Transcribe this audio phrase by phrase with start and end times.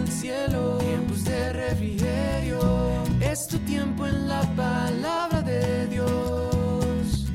[0.00, 2.60] el cielo, tiempos de refrigerio.
[3.20, 7.26] Es tu tiempo en la palabra de Dios.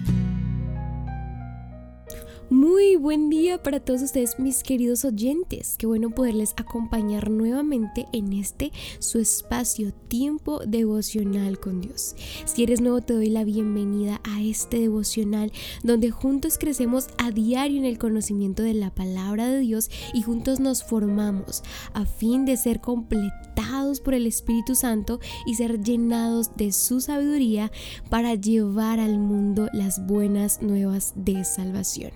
[2.98, 5.76] Buen día para todos ustedes, mis queridos oyentes.
[5.78, 12.16] Qué bueno poderles acompañar nuevamente en este su espacio, tiempo devocional con Dios.
[12.46, 15.52] Si eres nuevo, te doy la bienvenida a este devocional
[15.84, 20.60] donde juntos crecemos a diario en el conocimiento de la palabra de Dios y juntos
[20.60, 26.72] nos formamos a fin de ser completados por el Espíritu Santo y ser llenados de
[26.72, 27.72] su sabiduría
[28.10, 32.12] para llevar al mundo las buenas nuevas de salvación.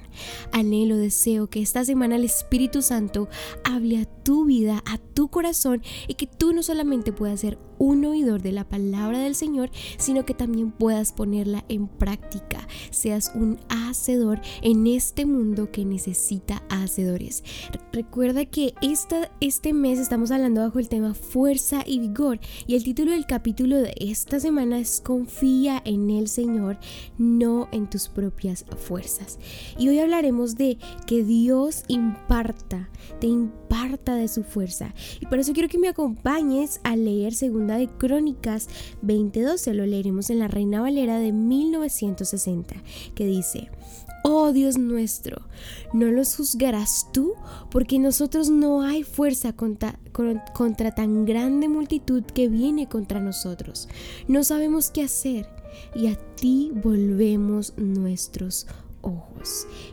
[0.69, 3.27] Anhelo, deseo que esta semana el Espíritu Santo
[3.63, 8.05] hable a tu vida, a tu corazón y que tú no solamente puedas ser un
[8.05, 13.57] oidor de la palabra del Señor, sino que también puedas ponerla en práctica, seas un
[13.69, 17.43] hacedor en este mundo que necesita hacedores.
[17.91, 22.83] Recuerda que esta, este mes estamos hablando bajo el tema fuerza y vigor y el
[22.83, 26.77] título del capítulo de esta semana es Confía en el Señor,
[27.17, 29.39] no en tus propias fuerzas.
[29.77, 33.58] Y hoy hablaremos de que Dios imparta, te imparta
[34.15, 34.93] de su fuerza.
[35.19, 38.67] Y por eso quiero que me acompañes a leer según de Crónicas
[39.01, 42.75] 2012, lo leeremos en la Reina Valera de 1960,
[43.13, 43.69] que dice,
[44.23, 45.43] Oh Dios nuestro,
[45.93, 47.33] no los juzgarás tú,
[47.69, 49.99] porque nosotros no hay fuerza contra,
[50.53, 53.87] contra tan grande multitud que viene contra nosotros.
[54.27, 55.47] No sabemos qué hacer
[55.95, 58.67] y a ti volvemos nuestros.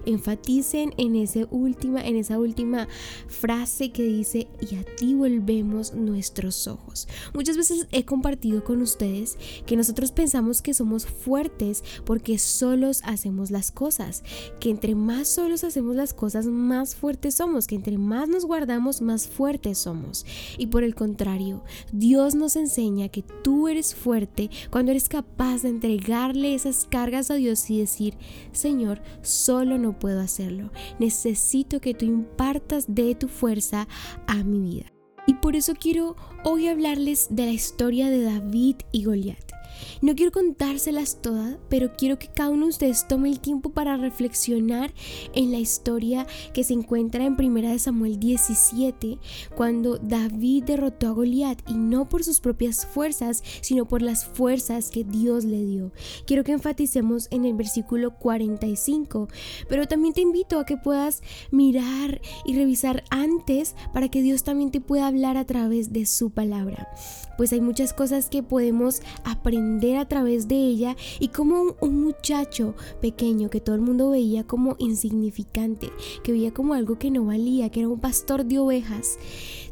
[0.05, 2.89] Enfaticen en, ese última, en esa última
[3.29, 7.09] frase que dice, y a ti volvemos nuestros ojos.
[7.35, 13.51] Muchas veces he compartido con ustedes que nosotros pensamos que somos fuertes porque solos hacemos
[13.51, 14.25] las cosas,
[14.61, 19.01] que entre más solos hacemos las cosas, más fuertes somos, que entre más nos guardamos,
[19.01, 20.27] más fuertes somos.
[20.59, 25.69] Y por el contrario, Dios nos enseña que tú eres fuerte cuando eres capaz de
[25.69, 28.15] entregarle esas cargas a Dios y decir,
[28.53, 30.71] Señor, solo no puedo hacerlo.
[30.99, 33.89] Necesito que tú impartas de tu fuerza
[34.27, 34.93] a mi vida.
[35.27, 39.56] Y por eso quiero hoy hablarles de la historia de David y Goliat.
[40.03, 43.97] No quiero contárselas todas, pero quiero que cada uno de ustedes tome el tiempo para
[43.97, 44.93] reflexionar
[45.35, 49.19] en la historia que se encuentra en 1 Samuel 17,
[49.55, 54.91] cuando David derrotó a Goliat y no por sus propias fuerzas, sino por las fuerzas
[54.91, 55.93] que Dios le dio.
[56.27, 59.29] Quiero que enfaticemos en el versículo 45,
[59.69, 64.71] pero también te invito a que puedas mirar y revisar antes para que Dios también
[64.71, 66.89] te pueda hablar a través de su palabra.
[67.37, 69.66] Pues hay muchas cosas que podemos aprender
[69.97, 74.77] a través de ella y como un, muchacho pequeño que todo el mundo veía como
[74.79, 75.91] insignificante,
[76.23, 79.19] que veía como algo que no valía, que era un pastor de ovejas,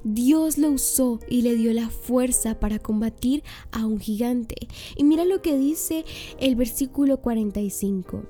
[0.05, 4.69] Dios lo usó y le dio la fuerza para combatir a un gigante.
[4.97, 6.05] Y mira lo que dice
[6.39, 8.23] el versículo 45.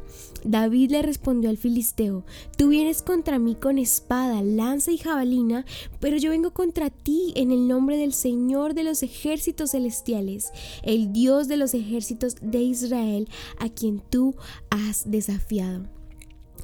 [0.45, 2.25] David le respondió al filisteo,
[2.59, 5.65] tú vienes contra mí con espada, lanza y jabalina,
[6.01, 11.13] pero yo vengo contra ti en el nombre del Señor de los ejércitos celestiales, el
[11.13, 13.29] Dios de los ejércitos de Israel,
[13.59, 14.35] a quien tú
[14.71, 15.87] has desafiado.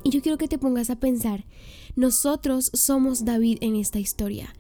[0.03, 1.45] Y yo quiero que te pongas a pensar,
[1.97, 4.55] nosotros somos David en esta historia.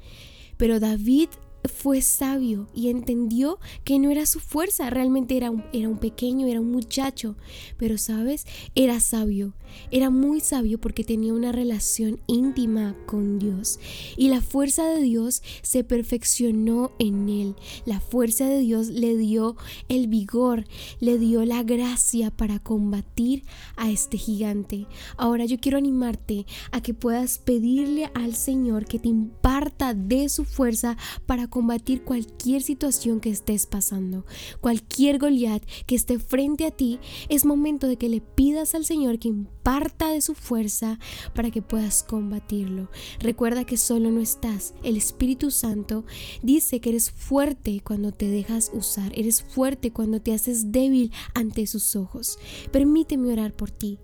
[0.57, 1.29] Pero David
[1.65, 6.47] fue sabio y entendió que no era su fuerza, realmente era un, era un pequeño,
[6.47, 7.37] era un muchacho,
[7.77, 9.55] pero sabes, era sabio,
[9.91, 13.79] era muy sabio porque tenía una relación íntima con Dios
[14.17, 19.57] y la fuerza de Dios se perfeccionó en él, la fuerza de Dios le dio
[19.89, 20.67] el vigor,
[21.01, 23.45] le dio la gracia para combatir
[23.77, 24.87] a este gigante.
[25.17, 30.45] Ahora yo quiero animarte a que puedas pedirle al Señor que te imparta de su
[30.45, 34.25] fuerza para combatir cualquier situación que estés pasando.
[34.61, 39.19] Cualquier Goliat que esté frente a ti, es momento de que le pidas al Señor
[39.19, 40.99] que imparta de su fuerza
[41.35, 42.89] para que puedas combatirlo.
[43.19, 44.75] Recuerda que solo no estás.
[44.83, 46.05] El Espíritu Santo
[46.43, 49.13] dice que eres fuerte cuando te dejas usar.
[49.15, 52.39] Eres fuerte cuando te haces débil ante sus ojos.
[52.71, 53.99] Permíteme orar por ti.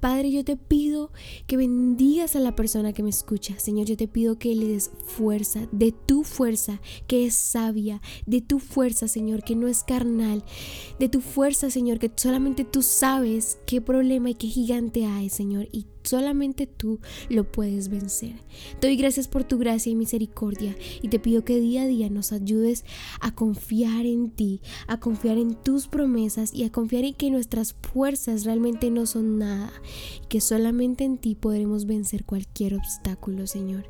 [0.00, 1.10] Padre, yo te pido
[1.46, 3.58] que bendigas a la persona que me escucha.
[3.58, 8.40] Señor, yo te pido que le des fuerza, de tu fuerza, que es sabia, de
[8.40, 10.44] tu fuerza, Señor, que no es carnal,
[10.98, 15.68] de tu fuerza, Señor, que solamente tú sabes qué problema y qué gigante hay, Señor,
[15.72, 18.34] y solamente tú lo puedes vencer.
[18.80, 22.10] Te doy gracias por tu gracia y misericordia y te pido que día a día
[22.10, 22.84] nos ayudes
[23.20, 27.74] a confiar en ti, a confiar en tus promesas y a confiar en que nuestras
[27.74, 29.72] fuerzas realmente no son nada
[30.22, 33.84] y que solamente en ti podremos vencer cualquier obstáculo, Señor.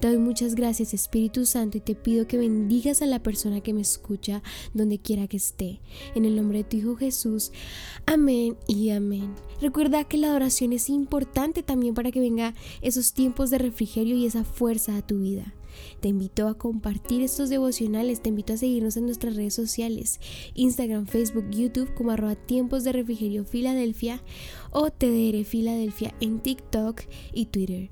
[0.00, 3.72] Te doy muchas gracias, Espíritu Santo, y te pido que bendigas a la persona que
[3.72, 4.42] me escucha
[4.74, 5.80] donde quiera que esté.
[6.14, 7.52] En el nombre de tu Hijo Jesús.
[8.06, 9.34] Amén y amén.
[9.60, 14.26] Recuerda que la adoración es importante también para que venga esos tiempos de refrigerio y
[14.26, 15.54] esa fuerza a tu vida.
[16.00, 20.20] Te invito a compartir estos devocionales, te invito a seguirnos en nuestras redes sociales,
[20.54, 24.22] Instagram, Facebook, YouTube como tiempos de refrigerio Filadelfia
[24.70, 27.02] o TDR Filadelfia en TikTok
[27.32, 27.90] y Twitter.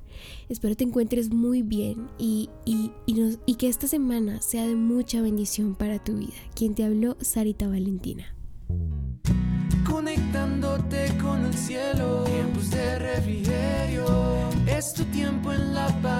[0.49, 5.75] Espero te encuentres muy bien y, y, y que esta semana sea de mucha bendición
[5.75, 6.37] para tu vida.
[6.55, 8.36] Quien te habló, Sarita Valentina
[15.17, 16.16] tiempo en la palabra